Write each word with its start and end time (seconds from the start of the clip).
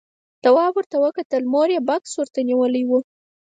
تواب 0.43 0.73
ور 0.77 0.85
وکتل، 1.05 1.43
مور 1.53 1.69
يې 1.75 1.79
بکس 1.87 2.11
ورته 2.17 2.39
نيولی 2.49 2.83
و. 2.85 2.91